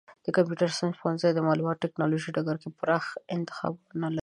د 0.25 0.27
کمپیوټر 0.35 0.69
ساینس 0.77 0.95
پوهنځی 1.01 1.31
د 1.33 1.39
معلوماتي 1.47 1.81
ټکنالوژۍ 1.83 2.29
په 2.33 2.33
ډګر 2.37 2.55
کې 2.61 2.69
پراخه 2.79 3.11
انتخابونه 3.35 4.07
لري. 4.15 4.19